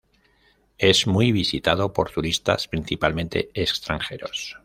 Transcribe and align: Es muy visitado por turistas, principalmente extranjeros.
Es 0.79 1.05
muy 1.05 1.31
visitado 1.31 1.93
por 1.93 2.09
turistas, 2.09 2.67
principalmente 2.67 3.51
extranjeros. 3.53 4.57